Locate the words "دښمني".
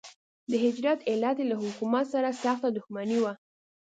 2.71-3.17